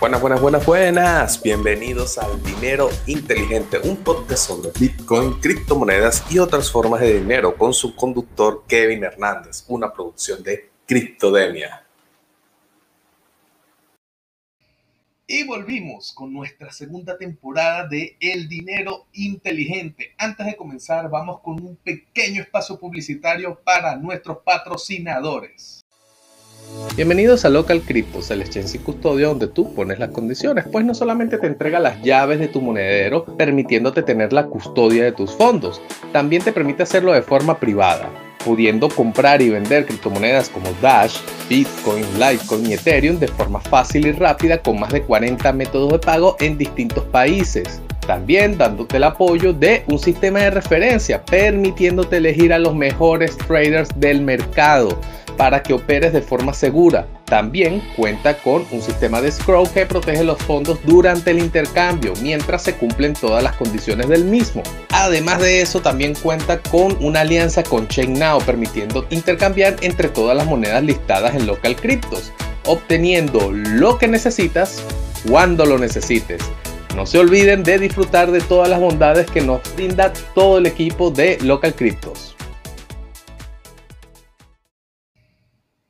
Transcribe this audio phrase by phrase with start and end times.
[0.00, 1.42] Buenas, buenas, buenas, buenas.
[1.42, 7.72] Bienvenidos al Dinero Inteligente, un podcast sobre Bitcoin, criptomonedas y otras formas de dinero con
[7.72, 11.86] su conductor Kevin Hernández, una producción de Criptodemia.
[15.26, 20.12] Y volvimos con nuestra segunda temporada de El Dinero Inteligente.
[20.18, 25.83] Antes de comenzar, vamos con un pequeño espacio publicitario para nuestros patrocinadores.
[26.96, 30.94] Bienvenidos a Local Cryptos, el exchange y custodio donde tú pones las condiciones, pues no
[30.94, 35.82] solamente te entrega las llaves de tu monedero, permitiéndote tener la custodia de tus fondos,
[36.12, 38.08] también te permite hacerlo de forma privada,
[38.44, 41.16] pudiendo comprar y vender criptomonedas como Dash,
[41.48, 45.98] Bitcoin, Litecoin y Ethereum de forma fácil y rápida con más de 40 métodos de
[45.98, 47.80] pago en distintos países.
[48.06, 53.88] También dándote el apoyo de un sistema de referencia, permitiéndote elegir a los mejores traders
[53.96, 54.98] del mercado
[55.36, 57.06] para que operes de forma segura.
[57.24, 62.62] También cuenta con un sistema de scroll que protege los fondos durante el intercambio mientras
[62.62, 64.62] se cumplen todas las condiciones del mismo.
[64.90, 70.46] Además de eso, también cuenta con una alianza con ChainNow permitiendo intercambiar entre todas las
[70.46, 72.32] monedas listadas en Local Cryptos,
[72.66, 74.82] obteniendo lo que necesitas
[75.28, 76.42] cuando lo necesites.
[76.94, 81.10] No se olviden de disfrutar de todas las bondades que nos brinda todo el equipo
[81.10, 82.36] de Local Cryptos.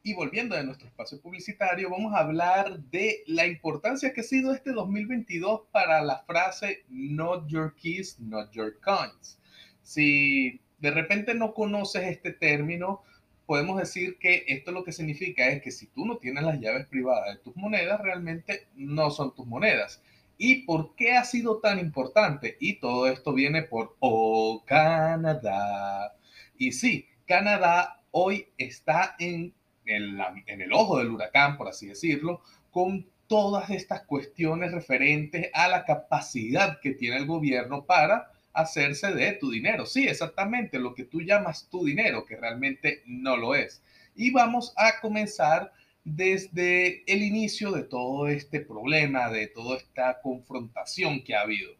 [0.02, 4.54] Y volviendo a nuestro espacio publicitario, vamos a hablar de la importancia que ha sido
[4.54, 9.38] este 2022 para la frase Not Your Keys, Not Your Coins.
[9.82, 13.02] Si de repente no conoces este término,
[13.44, 16.86] podemos decir que esto lo que significa es que si tú no tienes las llaves
[16.86, 20.00] privadas de tus monedas, realmente no son tus monedas.
[20.36, 22.56] ¿Y por qué ha sido tan importante?
[22.60, 26.14] Y todo esto viene por Oh Canadá.
[26.58, 29.54] Y sí, Canadá hoy está en
[29.86, 35.84] en, el ojo del huracán, por así decirlo, con todas estas cuestiones referentes a la
[35.84, 39.86] capacidad que tiene el gobierno para hacerse de tu dinero.
[39.86, 43.82] Sí, exactamente lo que tú llamas tu dinero, que realmente no lo es.
[44.14, 45.72] Y vamos a comenzar
[46.04, 51.72] desde el inicio de todo este problema, de toda esta confrontación que ha habido.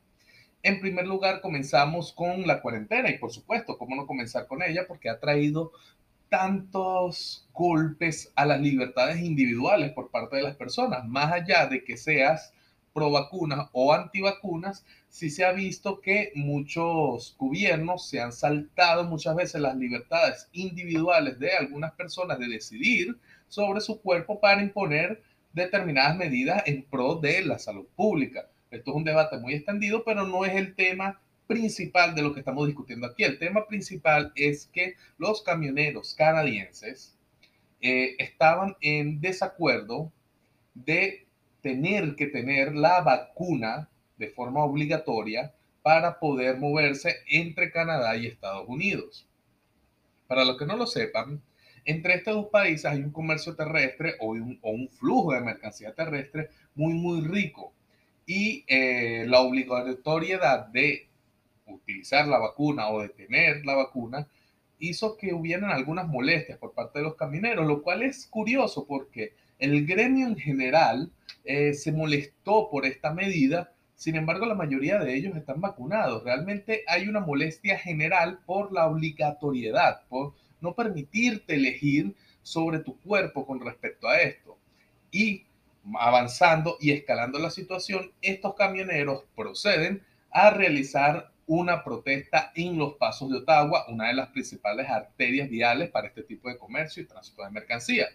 [0.62, 4.86] En primer lugar, comenzamos con la cuarentena y por supuesto, ¿cómo no comenzar con ella?
[4.88, 5.72] Porque ha traído
[6.30, 11.98] tantos golpes a las libertades individuales por parte de las personas, más allá de que
[11.98, 12.52] seas
[12.94, 19.36] pro vacunas o antivacunas, sí se ha visto que muchos gobiernos se han saltado muchas
[19.36, 23.18] veces las libertades individuales de algunas personas de decidir
[23.54, 25.22] sobre su cuerpo para imponer
[25.52, 28.48] determinadas medidas en pro de la salud pública.
[28.70, 32.40] Esto es un debate muy extendido, pero no es el tema principal de lo que
[32.40, 33.22] estamos discutiendo aquí.
[33.22, 37.16] El tema principal es que los camioneros canadienses
[37.80, 40.10] eh, estaban en desacuerdo
[40.74, 41.26] de
[41.60, 43.88] tener que tener la vacuna
[44.18, 49.28] de forma obligatoria para poder moverse entre Canadá y Estados Unidos.
[50.26, 51.42] Para los que no lo sepan,
[51.84, 56.94] entre estos dos países hay un comercio terrestre o un, flujo de mercancía terrestre muy,
[56.94, 57.72] muy rico.
[58.26, 61.08] Y eh, la obligatoriedad de
[61.66, 64.26] utilizar la vacuna o detener la vacuna
[64.78, 69.34] hizo que hubieran algunas molestias por parte de los camineros, lo cual es curioso porque
[69.58, 71.10] el gremio en general
[71.44, 76.24] eh, se molestó por esta medida, sin embargo la mayoría de ellos están vacunados.
[76.24, 80.34] Realmente hay una molestia general por la obligatoriedad, por
[80.64, 84.58] no permitirte elegir sobre tu cuerpo con respecto a esto.
[85.12, 85.46] Y
[85.94, 93.30] avanzando y escalando la situación, estos camioneros proceden a realizar una protesta en los pasos
[93.30, 97.44] de Ottawa, una de las principales arterias viales para este tipo de comercio y tránsito
[97.44, 98.06] de mercancía.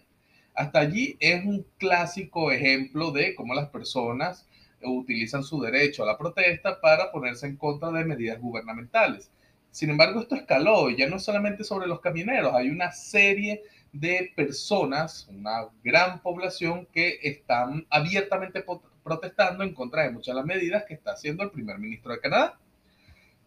[0.55, 4.47] Hasta allí es un clásico ejemplo de cómo las personas
[4.81, 9.31] utilizan su derecho a la protesta para ponerse en contra de medidas gubernamentales.
[9.71, 14.31] Sin embargo, esto escaló y ya no solamente sobre los camioneros, hay una serie de
[14.35, 18.63] personas, una gran población que están abiertamente
[19.03, 22.19] protestando en contra de muchas de las medidas que está haciendo el primer ministro de
[22.19, 22.59] Canadá.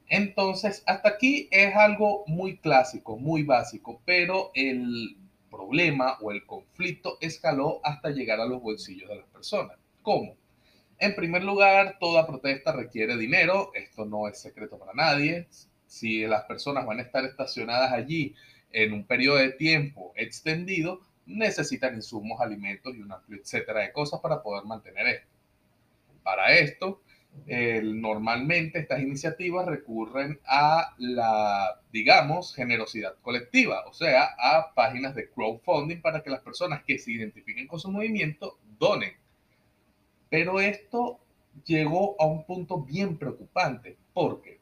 [0.08, 5.16] Entonces, hasta aquí es algo muy clásico, muy básico, pero el
[5.50, 9.78] problema o el conflicto escaló hasta llegar a los bolsillos de las personas.
[10.02, 10.36] ¿Cómo?
[10.98, 15.48] En primer lugar, toda protesta requiere dinero, esto no es secreto para nadie.
[15.92, 18.34] Si las personas van a estar estacionadas allí
[18.70, 24.18] en un periodo de tiempo extendido, necesitan insumos, alimentos y un amplio etcétera de cosas
[24.20, 25.28] para poder mantener esto.
[26.22, 27.02] Para esto,
[27.46, 36.00] normalmente estas iniciativas recurren a la, digamos, generosidad colectiva, o sea, a páginas de crowdfunding
[36.00, 39.12] para que las personas que se identifiquen con su movimiento donen.
[40.30, 41.20] Pero esto
[41.66, 44.61] llegó a un punto bien preocupante porque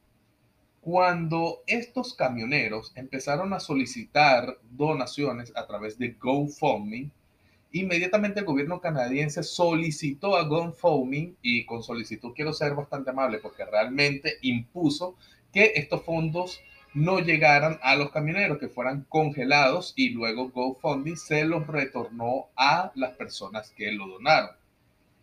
[0.90, 7.12] cuando estos camioneros empezaron a solicitar donaciones a través de GoFundMe,
[7.70, 13.64] inmediatamente el gobierno canadiense solicitó a GoFundMe, y con solicitud quiero ser bastante amable porque
[13.64, 15.14] realmente impuso
[15.52, 16.60] que estos fondos
[16.92, 22.90] no llegaran a los camioneros, que fueran congelados y luego GoFundMe se los retornó a
[22.96, 24.59] las personas que lo donaron.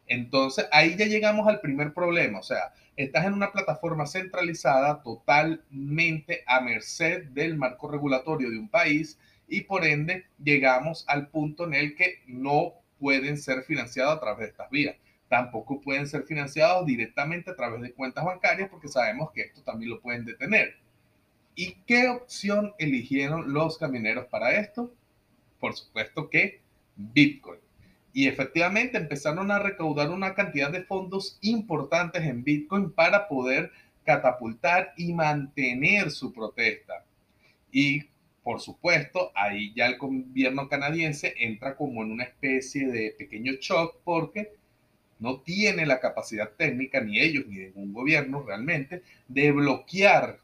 [0.07, 6.44] Entonces ahí ya llegamos al primer problema, o sea, estás en una plataforma centralizada totalmente
[6.48, 11.74] a merced del marco regulatorio de un país y por ende llegamos al punto en
[11.74, 14.95] el que no pueden ser financiados a través de estas vías.
[15.30, 19.92] Tampoco pueden ser financiados directamente a través de cuentas bancarias porque sabemos que esto también
[19.92, 20.77] lo pueden detener.
[21.54, 24.94] ¿Y qué opción eligieron los camioneros para esto?
[25.59, 26.62] Por supuesto que
[26.95, 27.67] Bitcoin.
[28.18, 33.72] Y efectivamente empezaron a recaudar una cantidad de fondos importantes en Bitcoin para poder
[34.06, 37.06] catapultar y mantener su protesta.
[37.72, 38.06] Y
[38.42, 43.98] por supuesto, ahí ya el gobierno canadiense entra como en una especie de pequeño shock
[44.04, 44.52] porque
[45.19, 50.40] no tiene la capacidad técnica, ni ellos, ni ningún gobierno realmente, de bloquear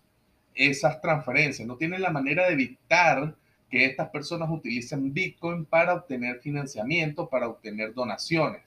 [0.53, 1.67] esas transferencias.
[1.67, 3.35] No tienen la manera de evitar
[3.73, 8.61] que estas personas utilicen Bitcoin para obtener financiamiento, para obtener donaciones.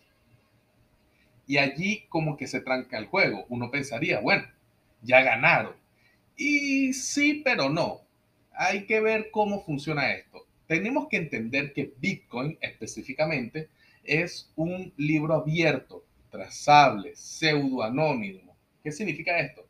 [1.47, 3.47] Y allí como que se tranca el juego.
[3.49, 4.49] Uno pensaría, bueno,
[5.03, 5.75] ya ganaron.
[6.37, 8.01] Y sí, pero no.
[8.51, 10.45] Hay que ver cómo funciona esto.
[10.67, 13.69] Tenemos que entender que Bitcoin específicamente
[14.03, 18.57] es un libro abierto, trazable, pseudoanónimo.
[18.83, 19.69] ¿Qué significa esto?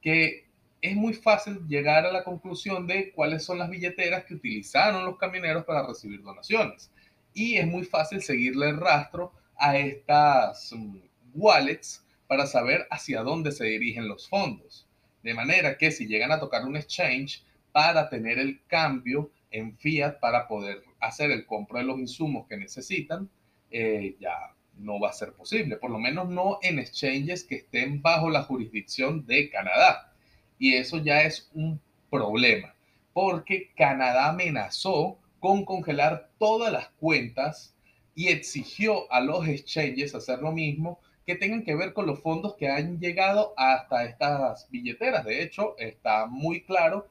[0.00, 0.47] Que
[0.80, 5.18] es muy fácil llegar a la conclusión de cuáles son las billeteras que utilizaron los
[5.18, 6.90] camioneros para recibir donaciones.
[7.34, 10.98] Y es muy fácil seguirle el rastro a estas mm,
[11.34, 14.86] wallets para saber hacia dónde se dirigen los fondos.
[15.22, 20.20] De manera que si llegan a tocar un exchange para tener el cambio en fiat
[20.20, 23.28] para poder hacer el compro de los insumos que necesitan,
[23.70, 28.00] eh, ya no va a ser posible, por lo menos no en exchanges que estén
[28.00, 30.12] bajo la jurisdicción de Canadá.
[30.58, 32.74] Y eso ya es un problema,
[33.12, 37.74] porque Canadá amenazó con congelar todas las cuentas
[38.14, 42.56] y exigió a los exchanges hacer lo mismo que tengan que ver con los fondos
[42.56, 45.24] que han llegado hasta estas billeteras.
[45.24, 47.06] De hecho, está muy claro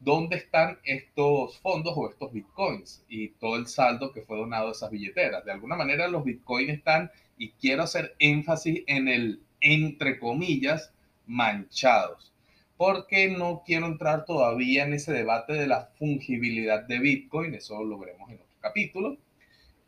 [0.00, 4.72] dónde están estos fondos o estos bitcoins y todo el saldo que fue donado a
[4.72, 5.44] esas billeteras.
[5.46, 10.92] De alguna manera los bitcoins están, y quiero hacer énfasis en el entre comillas,
[11.26, 12.33] manchados,
[12.76, 17.98] porque no quiero entrar todavía en ese debate de la fungibilidad de bitcoin, eso lo
[17.98, 19.16] veremos en otro capítulo.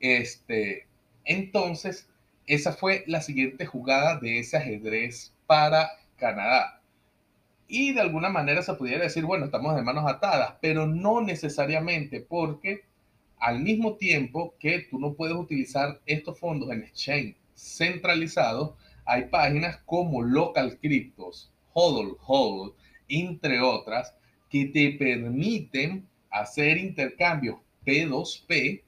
[0.01, 0.87] Este,
[1.25, 2.09] entonces,
[2.47, 6.77] esa fue la siguiente jugada de ese ajedrez para Canadá
[7.69, 12.21] y de alguna manera se pudiera decir, bueno, estamos de manos atadas, pero no necesariamente
[12.21, 12.85] porque
[13.39, 18.75] al mismo tiempo que tú no puedes utilizar estos fondos en exchange centralizados,
[19.05, 22.75] hay páginas como Local Cryptos, Hodl Hodl,
[23.07, 24.15] entre otras,
[24.49, 28.83] que te permiten hacer intercambios P2P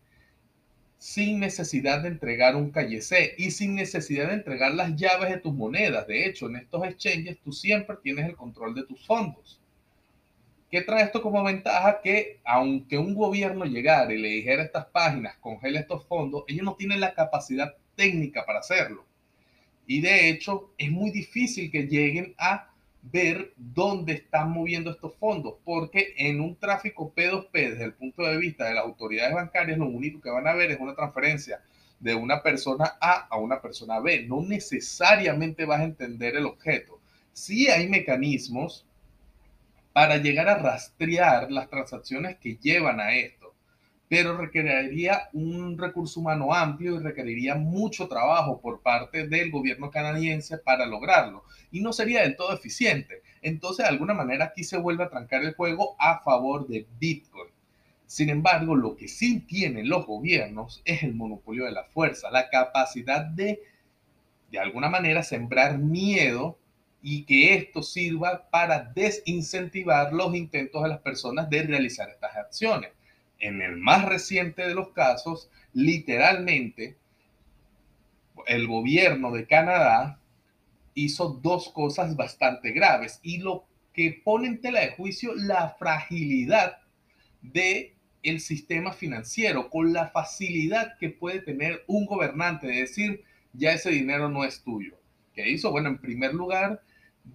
[0.96, 5.37] sin necesidad de entregar un calle C y sin necesidad de entregar las llaves de
[5.37, 6.06] tus monedas.
[6.06, 9.61] De hecho, en estos exchanges tú siempre tienes el control de tus fondos.
[10.71, 12.00] ¿Qué trae esto como ventaja?
[12.02, 16.64] Que aunque un gobierno llegara y le dijera a estas páginas, congela estos fondos, ellos
[16.64, 19.04] no tienen la capacidad técnica para hacerlo.
[19.87, 22.71] Y de hecho, es muy difícil que lleguen a
[23.02, 28.37] ver dónde están moviendo estos fondos, porque en un tráfico P2P, desde el punto de
[28.37, 31.61] vista de las autoridades bancarias, lo único que van a ver es una transferencia
[32.00, 34.25] de una persona A a una persona B.
[34.28, 37.00] No necesariamente vas a entender el objeto.
[37.33, 38.85] Sí hay mecanismos
[39.93, 43.38] para llegar a rastrear las transacciones que llevan a esto
[44.09, 50.57] pero requeriría un recurso humano amplio y requeriría mucho trabajo por parte del gobierno canadiense
[50.59, 53.23] para lograrlo y no sería del todo eficiente.
[53.43, 57.50] Entonces, de alguna manera, aquí se vuelve a trancar el juego a favor de Bitcoin.
[58.07, 62.49] Sin embargo, lo que sí tienen los gobiernos es el monopolio de la fuerza, la
[62.49, 63.61] capacidad de,
[64.50, 66.59] de alguna manera, sembrar miedo
[67.03, 72.98] y que esto sirva para desincentivar los intentos de las personas de realizar estas acciones
[73.38, 76.97] en el más reciente de los casos, literalmente,
[78.47, 80.21] el gobierno de Canadá
[80.95, 86.78] hizo dos cosas bastante graves y lo que pone en tela de juicio la fragilidad
[87.42, 93.73] de el sistema financiero con la facilidad que puede tener un gobernante de decir ya
[93.73, 94.99] ese dinero no es tuyo.
[95.35, 95.71] ¿Qué hizo?
[95.71, 96.83] Bueno, en primer lugar,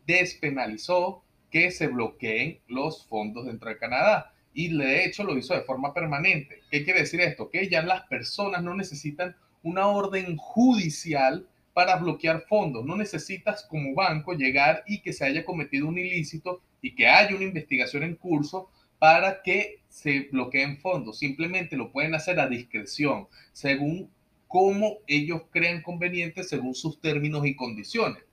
[0.06, 5.64] despenalizó que se bloqueen los fondos dentro de Canadá y de hecho lo hizo de
[5.64, 6.62] forma permanente.
[6.70, 7.50] ¿Qué quiere decir esto?
[7.50, 12.86] Que ya las personas no necesitan una orden judicial para bloquear fondos.
[12.86, 17.36] No necesitas como banco llegar y que se haya cometido un ilícito y que haya
[17.36, 18.70] una investigación en curso
[19.00, 21.20] para que se bloqueen fondos.
[21.20, 24.10] Simplemente lo pueden hacer a discreción, según
[24.48, 28.24] cómo ellos crean conveniente, según sus términos y condiciones.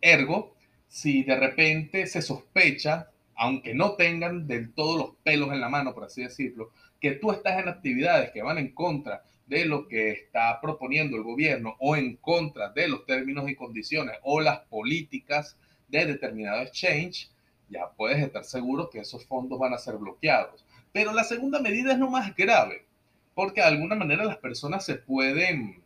[0.00, 0.54] Ergo,
[0.88, 5.94] si de repente se sospecha, aunque no tengan del todo los pelos en la mano,
[5.94, 10.10] por así decirlo, que tú estás en actividades que van en contra de lo que
[10.10, 15.56] está proponiendo el gobierno o en contra de los términos y condiciones o las políticas
[15.88, 17.30] de determinado exchange,
[17.68, 20.64] ya puedes estar seguro que esos fondos van a ser bloqueados.
[20.92, 22.86] Pero la segunda medida es no más grave,
[23.34, 25.82] porque de alguna manera las personas se pueden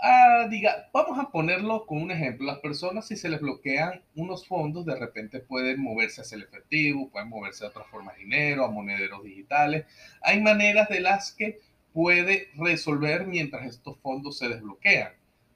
[0.00, 2.46] Ah, diga, vamos a ponerlo con un ejemplo.
[2.46, 7.08] Las personas, si se les bloquean unos fondos, de repente pueden moverse hacia el efectivo,
[7.08, 9.86] pueden moverse de otra forma de dinero, a monederos digitales.
[10.20, 11.60] Hay maneras de las que
[11.92, 15.12] puede resolver mientras estos fondos se desbloquean.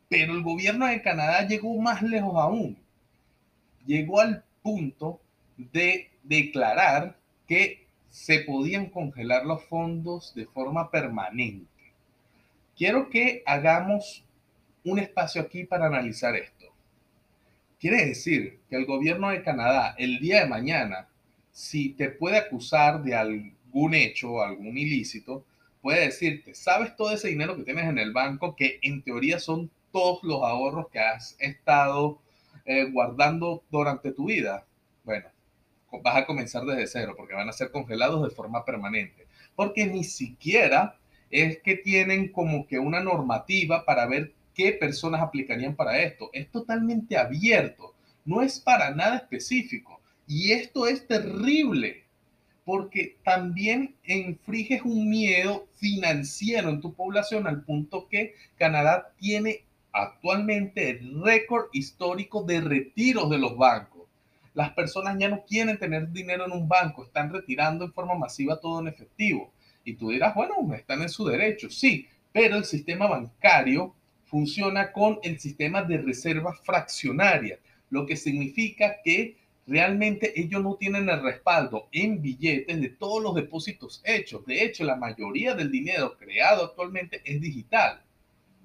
[0.09, 2.79] Pero el gobierno de Canadá llegó más lejos aún.
[3.87, 5.21] Llegó al punto
[5.57, 11.67] de declarar que se podían congelar los fondos de forma permanente.
[12.77, 14.25] Quiero que hagamos
[14.85, 16.67] un espacio aquí para analizar esto.
[17.79, 21.09] Quiere decir que el gobierno de Canadá el día de mañana,
[21.53, 25.45] si te puede acusar de algún hecho, algún ilícito,
[25.81, 29.71] puede decirte, ¿sabes todo ese dinero que tienes en el banco que en teoría son
[29.93, 32.21] todos los ahorros que has estado
[32.65, 34.67] eh, guardando durante tu vida?
[35.05, 35.27] Bueno,
[36.03, 39.27] vas a comenzar desde cero porque van a ser congelados de forma permanente.
[39.55, 40.99] Porque ni siquiera
[41.31, 46.31] es que tienen como que una normativa para ver qué personas aplicarían para esto.
[46.33, 50.01] Es totalmente abierto, no es para nada específico.
[50.27, 52.05] Y esto es terrible,
[52.65, 60.91] porque también infliges un miedo financiero en tu población al punto que Canadá tiene actualmente
[60.91, 64.03] el récord histórico de retiros de los bancos.
[64.55, 68.61] Las personas ya no quieren tener dinero en un banco, están retirando en forma masiva
[68.61, 69.53] todo en efectivo.
[69.85, 73.95] Y tú dirás, bueno, están en su derecho, sí, pero el sistema bancario
[74.29, 77.59] funciona con el sistema de reserva fraccionaria,
[77.91, 83.35] lo que significa que realmente ellos no tienen el respaldo en billetes de todos los
[83.35, 84.45] depósitos hechos.
[84.47, 88.03] De hecho, la mayoría del dinero creado actualmente es digital.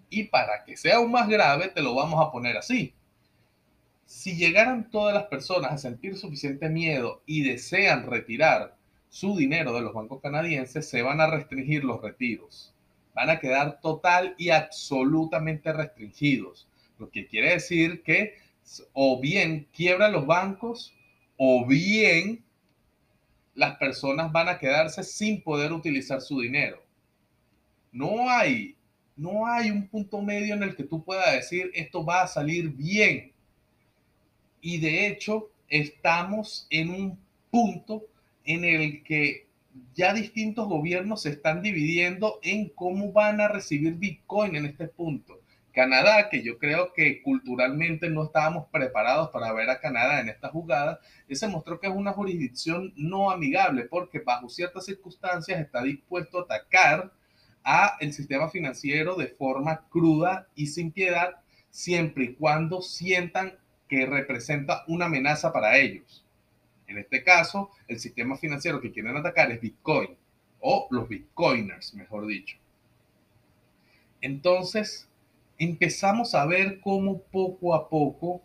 [0.09, 2.93] Y para que sea aún más grave, te lo vamos a poner así.
[4.05, 8.77] Si llegaran todas las personas a sentir suficiente miedo y desean retirar
[9.09, 12.72] su dinero de los bancos canadienses, se van a restringir los retiros
[13.13, 16.67] van a quedar total y absolutamente restringidos.
[16.97, 18.35] Lo que quiere decir que
[18.93, 20.93] o bien quiebran los bancos
[21.37, 22.43] o bien
[23.55, 26.81] las personas van a quedarse sin poder utilizar su dinero.
[27.91, 28.75] No hay,
[29.15, 32.69] no hay un punto medio en el que tú puedas decir esto va a salir
[32.69, 33.31] bien.
[34.61, 37.19] Y de hecho, estamos en un
[37.51, 38.05] punto
[38.45, 39.45] en el que
[39.93, 45.39] ya distintos gobiernos se están dividiendo en cómo van a recibir Bitcoin en este punto.
[45.73, 50.49] Canadá, que yo creo que culturalmente no estábamos preparados para ver a Canadá en esta
[50.49, 50.99] jugada,
[51.29, 56.43] se mostró que es una jurisdicción no amigable porque bajo ciertas circunstancias está dispuesto a
[56.43, 57.11] atacar
[57.63, 61.37] a el sistema financiero de forma cruda y sin piedad,
[61.71, 66.22] siempre y cuando sientan que representa una amenaza para ellos.
[66.93, 70.15] En este caso, el sistema financiero que quieren atacar es Bitcoin
[70.59, 72.57] o los Bitcoiners, mejor dicho.
[74.21, 75.09] Entonces,
[75.57, 78.43] empezamos a ver cómo poco a poco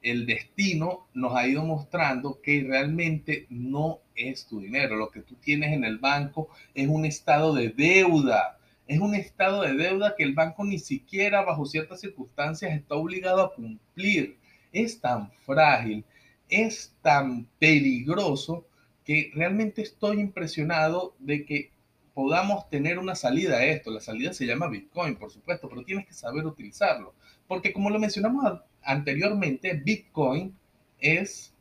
[0.00, 4.96] el destino nos ha ido mostrando que realmente no es tu dinero.
[4.96, 8.58] Lo que tú tienes en el banco es un estado de deuda.
[8.86, 13.42] Es un estado de deuda que el banco ni siquiera bajo ciertas circunstancias está obligado
[13.42, 14.38] a cumplir.
[14.72, 16.04] Es tan frágil,
[16.48, 18.66] es tan peligroso
[19.04, 21.70] que realmente estoy impresionado de que
[22.14, 23.90] podamos tener una salida a esto.
[23.90, 27.14] La salida se llama Bitcoin, por supuesto, pero tienes que saber utilizarlo.
[27.46, 30.56] Porque como lo mencionamos anteriormente, Bitcoin
[30.98, 31.54] es,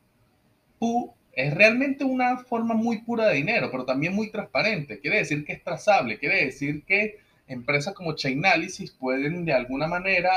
[1.34, 5.00] es realmente una forma muy pura de dinero, pero también muy transparente.
[5.00, 10.32] Quiere decir que es trazable, quiere decir que empresas como Chainalysis pueden de alguna manera,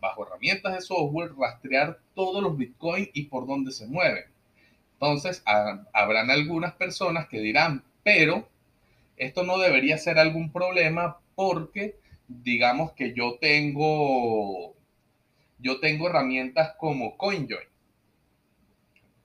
[0.00, 4.24] bajo herramientas de software, rastrear todos los bitcoins y por dónde se mueven.
[4.94, 5.42] Entonces,
[5.92, 8.48] habrán algunas personas que dirán, pero
[9.16, 11.96] esto no debería ser algún problema porque
[12.28, 14.74] digamos que yo tengo,
[15.58, 17.68] yo tengo herramientas como CoinJoin.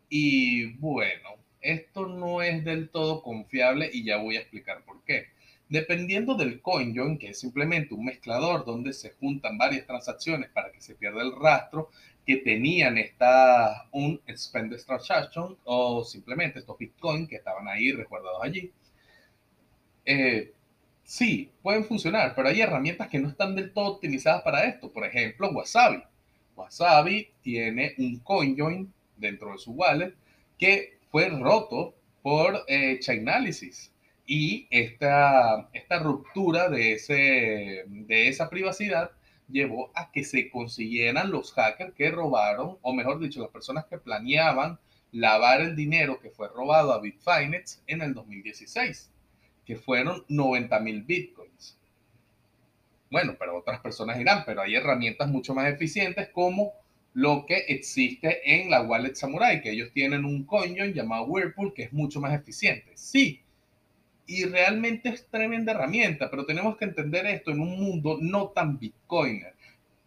[0.10, 1.30] Y bueno,
[1.62, 5.28] esto no es del todo confiable y ya voy a explicar por qué.
[5.70, 10.82] Dependiendo del CoinJoin, que es simplemente un mezclador donde se juntan varias transacciones para que
[10.82, 11.90] se pierda el rastro,
[12.26, 18.72] que tenían esta, un spend transaction o simplemente estos Bitcoin que estaban ahí resguardados allí.
[20.06, 20.54] Eh,
[21.04, 24.92] sí, pueden funcionar, pero hay herramientas que no están del todo optimizadas para esto.
[24.92, 26.04] Por ejemplo, Wasabi.
[26.56, 30.14] Wasabi tiene un CoinJoin dentro de su wallet
[30.58, 33.92] que fue roto por eh, Chainalysis.
[34.30, 39.12] Y esta, esta ruptura de, ese, de esa privacidad
[39.48, 43.98] llevó a que se consiguieran los hackers que robaron, o mejor dicho, las personas que
[43.98, 44.80] planeaban
[45.14, 49.10] lavar el dinero que fue robado a Bitfinex en el 2016,
[49.66, 51.78] que fueron 90 mil bitcoins.
[53.10, 56.74] Bueno, pero otras personas dirán, pero hay herramientas mucho más eficientes como
[57.14, 61.84] lo que existe en la Wallet Samurai, que ellos tienen un coin llamado Whirlpool que
[61.84, 62.92] es mucho más eficiente.
[62.96, 63.42] Sí,
[64.28, 68.78] y realmente es tremenda herramienta, pero tenemos que entender esto en un mundo no tan
[68.78, 69.56] bitcoiner.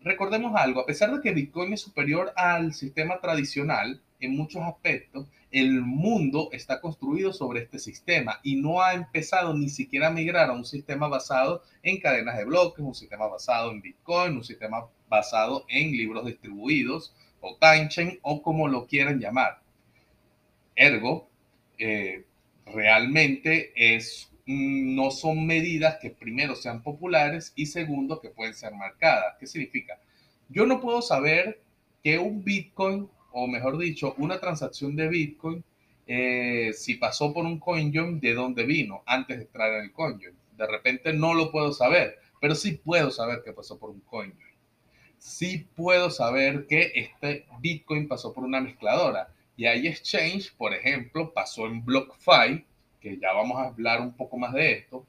[0.02, 5.26] Recordemos algo, a pesar de que Bitcoin es superior al sistema tradicional en muchos aspectos,
[5.50, 10.48] el mundo está construido sobre este sistema y no ha empezado ni siquiera a migrar
[10.48, 14.86] a un sistema basado en cadenas de bloques, un sistema basado en Bitcoin, un sistema
[15.08, 17.58] basado en libros distribuidos o
[17.88, 19.60] chain o como lo quieran llamar.
[20.76, 21.28] Ergo,
[21.78, 22.24] eh,
[22.72, 28.74] realmente es, mm, no son medidas que primero sean populares y segundo que pueden ser
[28.74, 29.36] marcadas.
[29.38, 30.00] ¿Qué significa?
[30.48, 31.62] Yo no puedo saber
[32.02, 35.64] que un Bitcoin, o mejor dicho, una transacción de Bitcoin,
[36.06, 40.34] eh, si pasó por un CoinJoin, de dónde vino antes de entrar en el CoinJoin.
[40.56, 44.50] De repente no lo puedo saber, pero sí puedo saber que pasó por un CoinJoin.
[45.18, 51.34] Sí puedo saber que este Bitcoin pasó por una mezcladora y hay exchange, por ejemplo,
[51.34, 52.64] pasó en BlockFi,
[52.98, 55.06] que ya vamos a hablar un poco más de esto.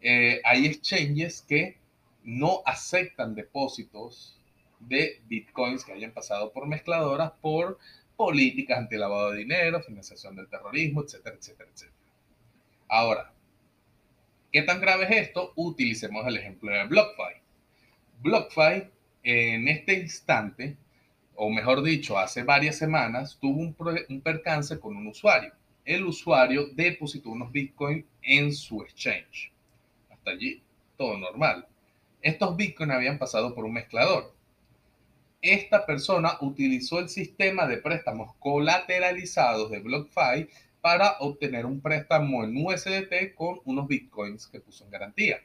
[0.00, 1.78] Eh, hay exchanges que
[2.24, 4.40] no aceptan depósitos
[4.80, 7.78] de bitcoins que hayan pasado por mezcladoras por
[8.16, 11.96] políticas anti lavado de dinero, financiación del terrorismo, etcétera, etcétera, etcétera.
[12.88, 13.32] Ahora,
[14.50, 15.52] ¿qué tan grave es esto?
[15.54, 17.40] Utilicemos el ejemplo de BlockFi.
[18.20, 18.90] BlockFi
[19.22, 20.76] en este instante
[21.36, 25.52] o mejor dicho, hace varias semanas, tuvo un, percance con un usuario.
[25.84, 29.52] El usuario depositó unos bitcoins en su exchange.
[30.10, 30.62] Hasta allí,
[30.96, 31.66] todo normal.
[32.22, 34.34] Estos bitcoins habían pasado por un mezclador.
[35.42, 40.48] Esta persona utilizó el sistema de préstamos colateralizados de BlockFi
[40.80, 45.38] para obtener un préstamo en USDT con unos bitcoins que puso en garantía.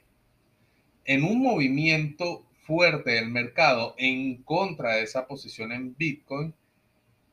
[1.04, 6.54] En un movimiento fuerte del mercado en contra de esa posición en Bitcoin,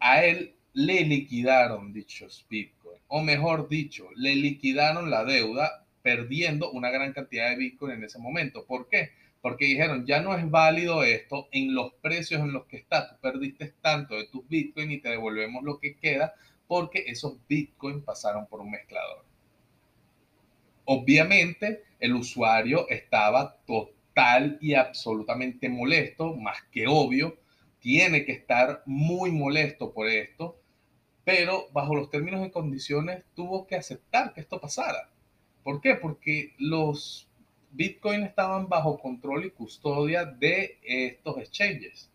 [0.00, 6.90] a él le liquidaron dichos Bitcoin, o mejor dicho, le liquidaron la deuda perdiendo una
[6.90, 8.64] gran cantidad de Bitcoin en ese momento.
[8.64, 9.10] ¿Por qué?
[9.40, 13.08] Porque dijeron, ya no es válido esto en los precios en los que está.
[13.08, 16.34] Tú perdiste tanto de tus Bitcoin y te devolvemos lo que queda
[16.66, 19.24] porque esos Bitcoin pasaron por un mezclador.
[20.84, 23.97] Obviamente, el usuario estaba totalmente
[24.60, 27.36] y absolutamente molesto, más que obvio,
[27.80, 30.58] tiene que estar muy molesto por esto,
[31.24, 35.08] pero bajo los términos y condiciones tuvo que aceptar que esto pasara.
[35.62, 35.94] ¿Por qué?
[35.94, 37.28] Porque los
[37.70, 42.10] Bitcoin estaban bajo control y custodia de estos exchanges,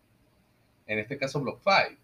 [0.86, 1.96] en este caso BlockFi.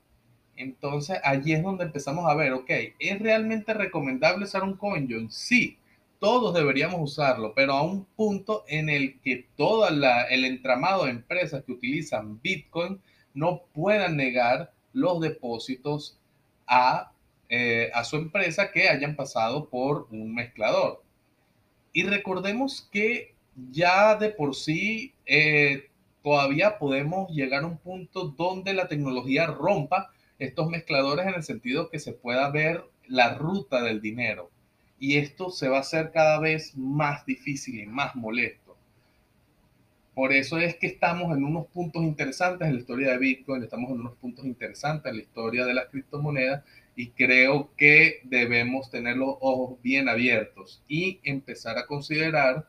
[0.57, 5.31] Entonces allí es donde empezamos a ver, ok, ¿es realmente recomendable usar un CoinJoin?
[5.31, 5.80] Sí,
[6.21, 11.65] todos deberíamos usarlo, pero a un punto en el que todo el entramado de empresas
[11.65, 13.01] que utilizan Bitcoin
[13.33, 16.19] no puedan negar los depósitos
[16.67, 17.13] a,
[17.49, 21.03] eh, a su empresa que hayan pasado por un mezclador.
[21.95, 23.35] Y recordemos que
[23.71, 25.89] ya de por sí eh,
[26.23, 31.89] todavía podemos llegar a un punto donde la tecnología rompa estos mezcladores en el sentido
[31.89, 34.51] que se pueda ver la ruta del dinero
[35.01, 38.77] y esto se va a hacer cada vez más difícil y más molesto.
[40.15, 43.91] Por eso es que estamos en unos puntos interesantes en la historia de Bitcoin, estamos
[43.91, 46.63] en unos puntos interesantes en la historia de las criptomonedas
[46.95, 52.67] y creo que debemos tener los ojos bien abiertos y empezar a considerar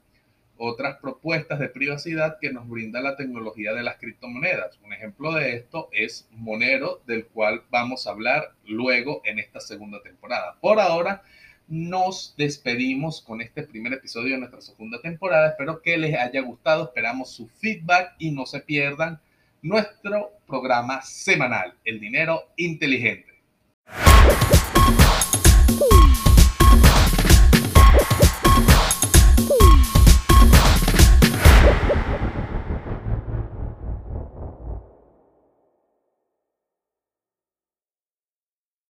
[0.55, 4.79] otras propuestas de privacidad que nos brinda la tecnología de las criptomonedas.
[4.85, 10.01] Un ejemplo de esto es Monero, del cual vamos a hablar luego en esta segunda
[10.03, 10.55] temporada.
[10.61, 11.23] Por ahora,
[11.71, 15.51] nos despedimos con este primer episodio de nuestra segunda temporada.
[15.51, 19.21] Espero que les haya gustado, esperamos su feedback y no se pierdan
[19.61, 23.41] nuestro programa semanal, El Dinero Inteligente.